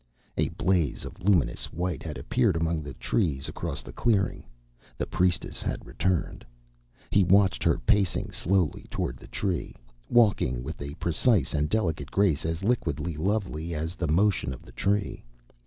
[0.35, 4.43] A blaze of luminous white had appeared among the trees across the clearing.
[4.97, 6.43] The priestess had returned.
[7.11, 9.75] He watched her pacing slowly toward the Tree,
[10.09, 14.71] walking with a precise and delicate grace as liquidly lovely as the motion of the
[14.71, 15.23] Tree.